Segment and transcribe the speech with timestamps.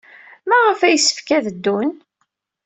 [0.49, 1.89] Maɣef ay yessefk ad ddun?